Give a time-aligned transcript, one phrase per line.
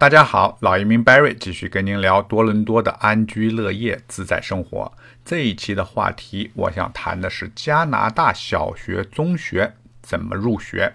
[0.00, 4.90] 大家好，老移民 Barry 继续跟您聊多伦多的安居乐业、自在生活。
[5.26, 10.94] 这一期的话题，我想谈的是加拿大小学、中学怎么入学。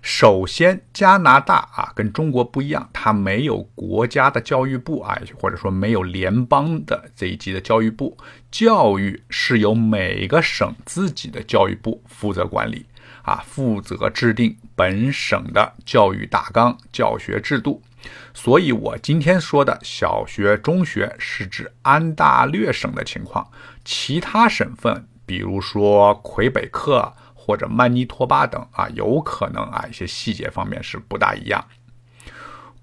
[0.00, 8.16] 首先，加拿大啊跟中国不一样，它没有国家的教育部啊，或者说没有联邦的这一级的教育部，
[8.48, 12.86] 教育是由每个省自己的教育部负责管理
[13.22, 17.82] 啊，负责制定本省的教育大纲、教学制度。
[18.32, 23.50] 所以，我今天说的小学、中学是指安大略省的情况，
[23.84, 31.64] 其他省份，比如说魁北克或者曼尼托巴等啊，有可能啊一些细节方面是不大一样。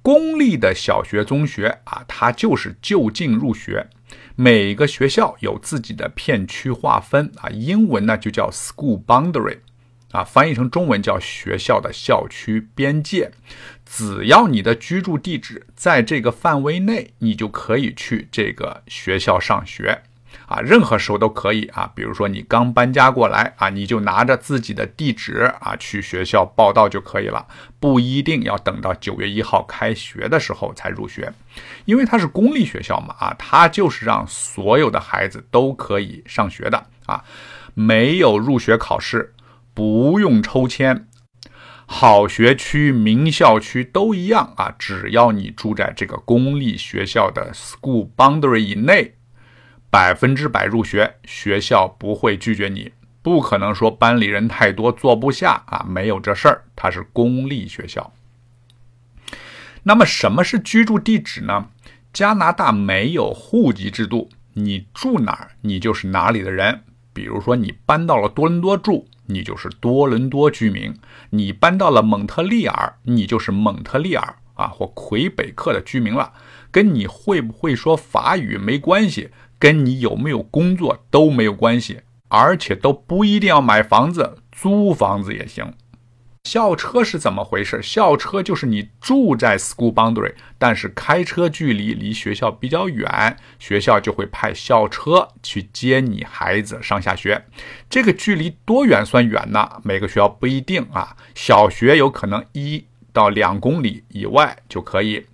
[0.02, 3.88] 公立的小学、中学啊，它就是就近入学，
[4.36, 9.60] 每个学校有自己的片区划分啊，英文呢就叫 school boundary。
[10.16, 13.32] 啊，翻译成中文叫学校的校区边界。
[13.86, 20.04] 只要你的居住地址在这个范围内，你就可以去这个学校上学。
[20.48, 21.92] 啊，任何时候都可以啊。
[21.96, 27.48] 比如说你刚搬家过来啊，你就拿着自己的地址啊去学校报到就可以了，
[27.80, 31.34] 不一定要等到九月一号开学的时候才入学，
[31.86, 33.16] 因为它是公立学校嘛。
[33.20, 37.24] 啊，它就是让所有的孩子都可以上学的啊，
[37.74, 39.34] 没有入学考试。
[39.76, 41.06] 不用抽签，
[41.86, 44.74] 好学区、名校区都一样啊！
[44.80, 49.16] 只要你住在这个公立学校的 school boundary 以内，
[49.90, 52.94] 百分之百入学，学校不会拒绝你。
[53.22, 56.64] 不可能说班里人太多坐不下啊，没有这事儿。
[56.74, 58.14] 它是公立学校。
[59.84, 61.68] 那么什么是居住地址呢？
[62.14, 66.84] 加拿大没有户籍制度，你住哪儿，你就是哪里的人。
[67.12, 69.08] 比如说你搬到了多伦多住。
[69.28, 70.94] 你就是多伦多居民，
[71.30, 76.34] 你搬到了蒙特利尔，你就是蒙特利尔啊或魁北克的居民了，
[76.72, 85.74] 跟你会不会说法语没关系，跟你有没有工作都没有关系，而且都不一定要买房子，租房子也行。
[86.46, 87.82] 校车是怎么回事？
[87.82, 97.44] 校车就是你住在 school boundary，但是开车距离离学校比较远，学校就会派校车去接你孩子上下学。
[97.90, 99.82] 这个距离多远算远呢？
[99.84, 101.18] 每个学校不一定啊。
[101.34, 105.26] 小学有可能一到两公里以外就可以，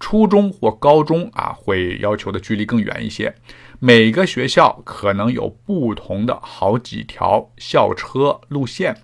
[0.00, 3.32] 初中或高中啊会要求的距离更远一些。
[3.78, 8.96] 每个学校可能有不同的好几条校车路线。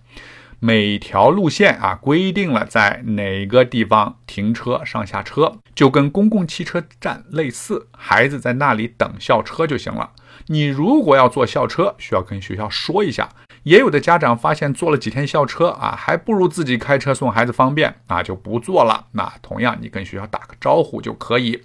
[0.64, 10.12] 每条路线啊，规定了在哪个地方停车上下车，就跟公共汽车站类似，孩子在那里等校车就行了。
[10.46, 13.28] 你如果要坐校车，需要跟学校说一下。
[13.64, 19.08] 也有的家长发现坐了几天校车啊，还不如自己开车送孩子方便啊，就不坐了。
[19.10, 21.60] 那同样，你跟学校打个招呼就可以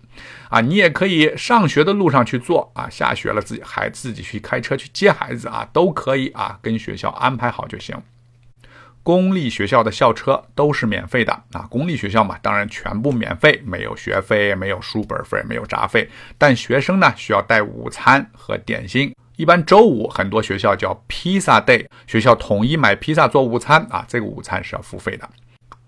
[0.50, 0.60] 啊。
[0.60, 7.96] 你也可以上学的路上去坐啊，下学了自己还自己去开车去接孩子啊，都可以啊，跟学校安排好就行。
[9.08, 11.66] 公立学校的校车都是免费的啊！
[11.70, 16.10] 公立学校嘛，当然全部免费，没有学费，没有书本费，没有杂费。
[16.38, 19.16] 但学生呢，需要带午餐和点心。
[19.38, 25.30] 一般周五很多学校叫披萨 day，学校统一买披萨做午餐啊，这个午餐是要付费的。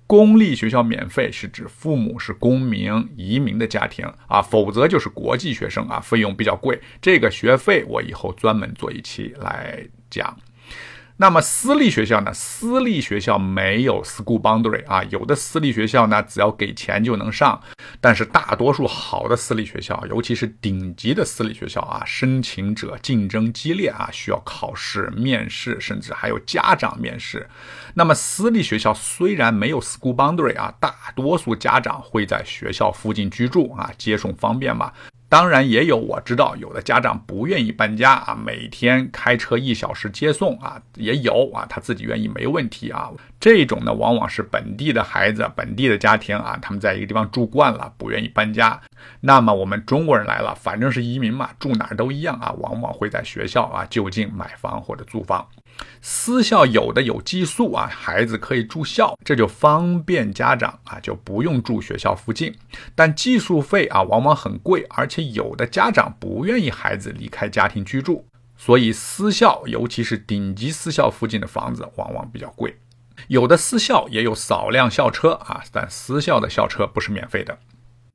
[0.07, 6.79] 公立学校免费是指父母是公民、移民的家庭啊，否则就是国际学生啊，费用比较贵。
[7.01, 10.33] 这个学费我以后专门做一期来讲。
[11.21, 12.33] 那么私立学校呢？
[12.33, 17.61] 私立学校没有 school boundary 啊，有的私立学校呢，只要给钱就能上。
[17.99, 27.49] 但是大多数好的私立学校，尤其是顶级的私立学校啊，申请者竞争激烈啊，需要考试、面试，甚至还有家长面试。
[27.93, 34.93] 那么私立学校虽然没有 school boundary 啊，大多数家长会在学校附近居住啊，接送方便嘛。
[35.29, 43.11] 当然也有，我知道有的家长不愿意搬家啊，每天开车一小时接送啊，也有啊，他自己愿意没问题啊。
[43.39, 48.81] 这种呢，往往是本地的孩子、本地的家庭啊，他们在一个地方住惯了，不愿意搬家。
[49.21, 55.47] 那么我们中国人来了，反正是移民嘛，住哪儿都一样啊，往往会在学校啊就近买房或者租房。
[56.01, 62.53] 私校有的有寄宿啊，孩子可以住校，这就方便家长啊，就不用住学校附近。
[62.93, 68.25] 但寄宿费啊，往往很贵，而且有的家长不愿意孩子离开家庭居住，
[68.57, 72.75] 所以私校，尤其是顶级私校附近的房子，往往比较贵。
[73.27, 77.57] 有的私校也有少量校车啊，但私校的校车不是免费的。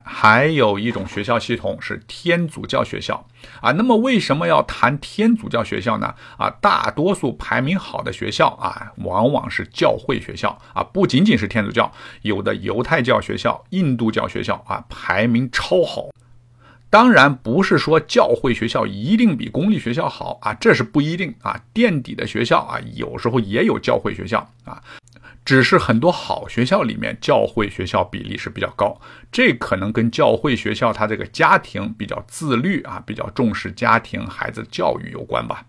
[0.07, 3.27] 还有一种学校系统是天主教学校
[3.59, 3.71] 啊。
[3.71, 6.13] 那么为什么要谈天主教学校呢？
[6.37, 11.91] 啊，大多数排名好的学校啊，往往是教会学校啊，不仅仅是天主教，
[12.21, 16.09] 有的犹太教学校、印度教学校啊，排名超好。
[16.95, 21.59] 当然不是说教会学校一定比公立学校好啊，这是不一定啊。
[21.73, 24.81] 垫底的学校啊，有时候也有教会学校啊。
[25.43, 28.97] 只是很多好学校里面，教会学校比例是比较高，
[29.29, 35.65] 这可能跟教会学校它这个家庭比较自律啊，比较重视家庭孩子教育有关吧。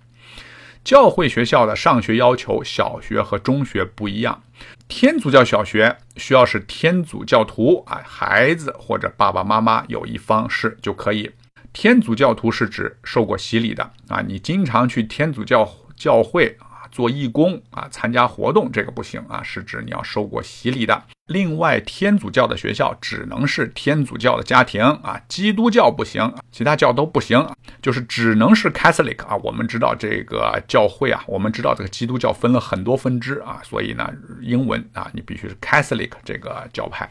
[0.87, 4.41] 教会学校的上学要求，小学和中学不一样。
[4.87, 11.29] 天主教小学需要是天主教徒啊，孩子或者爸爸妈妈有一方是就可以。
[11.73, 16.56] 天主教徒是指受过洗礼的啊，你经常去天主教教会。
[16.97, 21.03] 做义工啊，参加活动这个不行啊，是指你要受过洗礼的。
[21.27, 27.47] 另外，天主教的学校只能是天主教的家庭啊，基督教不行，其他教都不行，
[27.83, 29.37] 就是只能是 Catholic 啊。
[29.43, 34.11] 我们知道这个教会啊，我们知道这个基督教分了很多分支啊，所以呢，
[34.41, 37.11] 英文啊，你必须是 Catholic 这个教派。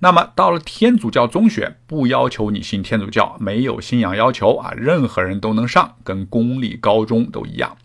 [0.00, 7.76] 那么到了天主教中学，不要求你信天主教，没有信仰要求啊，任何人都能上，跟公立高中都一样。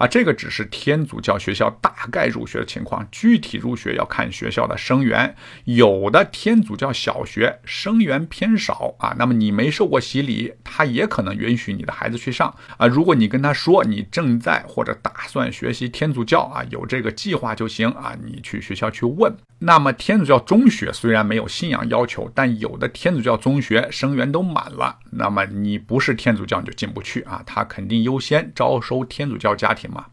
[0.00, 5.36] 啊，这个只是天主教学校大概入学的情况，具体入学要看学校的生源。
[5.64, 12.86] 有的天主教小学生源偏少啊，那么你没受过洗礼，他也可能允许你的孩子去上啊。
[12.86, 19.30] 如果你跟他说你正在或者打算学习天主教啊，有这个计划就行啊，你去学校去问。
[19.58, 29.90] 那么天主教中学虽然没有信仰要求，但有的天主教中学生源都满了，那么你不是天主教你就进不去啊，他肯定优先招收天主教家庭。
[29.90, 30.06] 嘛，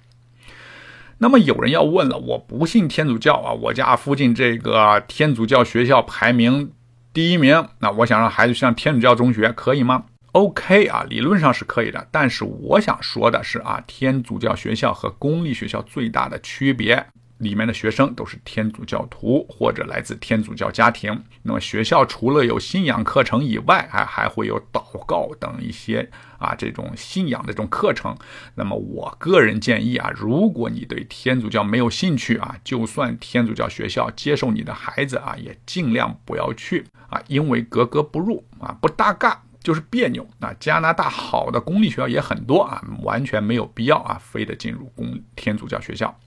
[1.19, 6.71] 那么有人要问了，我不信天主教啊，我家附近这个天主教学校排名
[7.13, 17.05] 第一名，那我想让孩子上天主教中学可以吗？OK 啊，理论上是可以的，但是我想说的是啊，天主教学校和公立学校最大的区别。
[17.37, 21.23] 里面的学生都是天主教徒或者来自天主教家庭。
[21.43, 28.15] 那么学校除了有信仰课程以外，还还会有祷告等一些啊这种信仰的这种课程。
[28.55, 40.53] 那么我个人建议啊，如果你对天主教没有兴趣啊，就算天主教学校接受你的孩子啊，也尽量不要去啊，因为格格不入啊，不搭嘎就是别扭啊。
[40.59, 46.17] 加拿大好的公立学校也很多啊，完全没有必要啊，非得进入公天主教学校。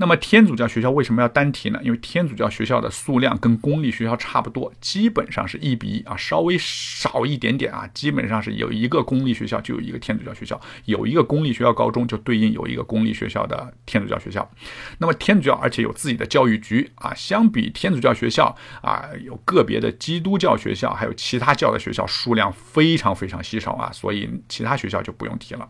[0.00, 1.78] 那么天主教学校为什么要单提呢？
[1.84, 14.50] 因为天主教学校的数量跟公立学校差不多，基本上是一比一啊，稍微少一点点啊，基本上是有一个公立学校就有一个天主教学校，有一个公立学校高中就对应有一个公立学校的天主教学校。
[14.96, 25.68] 那么天主教而且有自己的教育局啊，相比天主教学校啊，有个别的基督教学校，还有其他教的学校数量非常非常稀少啊，所以其他学校就不用提了。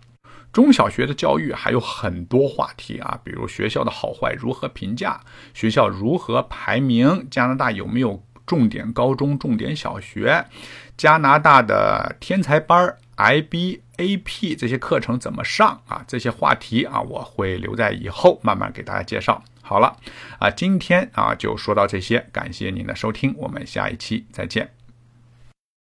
[0.52, 5.20] 中小学的教育还有很多话题啊，比如学校的好坏如何评价，
[5.54, 10.44] 学校如何排名，加拿大有没有重点高中、重点小学，
[10.96, 16.04] 加拿大的天才班 IB、AP 这些课程怎么上啊？
[16.08, 19.42] 这些话题啊，我会留在以后慢慢给大家介绍。
[19.62, 19.96] 好了，
[20.40, 24.79] 啊，今天啊就说到这些，感谢您的收听，我们下一期再见。